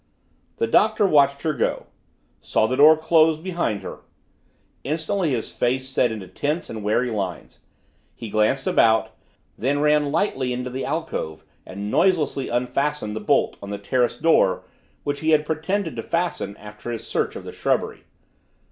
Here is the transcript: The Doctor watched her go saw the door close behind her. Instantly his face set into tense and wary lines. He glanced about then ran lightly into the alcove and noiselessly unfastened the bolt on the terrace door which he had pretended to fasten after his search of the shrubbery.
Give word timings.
The 0.55 0.65
Doctor 0.65 1.05
watched 1.05 1.43
her 1.43 1.53
go 1.53 1.85
saw 2.41 2.65
the 2.65 2.75
door 2.77 2.97
close 2.97 3.37
behind 3.37 3.83
her. 3.83 3.99
Instantly 4.83 5.29
his 5.29 5.51
face 5.51 5.89
set 5.89 6.11
into 6.11 6.27
tense 6.27 6.71
and 6.71 6.83
wary 6.83 7.11
lines. 7.11 7.59
He 8.15 8.27
glanced 8.31 8.65
about 8.65 9.11
then 9.59 9.77
ran 9.77 10.11
lightly 10.11 10.53
into 10.53 10.71
the 10.71 10.85
alcove 10.85 11.43
and 11.67 11.91
noiselessly 11.91 12.49
unfastened 12.49 13.15
the 13.15 13.19
bolt 13.19 13.57
on 13.61 13.69
the 13.69 13.77
terrace 13.77 14.17
door 14.17 14.63
which 15.03 15.19
he 15.19 15.29
had 15.37 15.45
pretended 15.45 15.95
to 15.97 16.01
fasten 16.01 16.57
after 16.57 16.89
his 16.89 17.05
search 17.05 17.35
of 17.35 17.43
the 17.43 17.51
shrubbery. 17.51 18.05